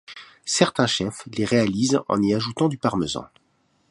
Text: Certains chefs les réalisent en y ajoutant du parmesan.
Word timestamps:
Certains 0.47 0.87
chefs 0.87 1.27
les 1.37 1.45
réalisent 1.45 2.01
en 2.07 2.23
y 2.23 2.33
ajoutant 2.33 2.69
du 2.69 2.79
parmesan. 2.79 3.27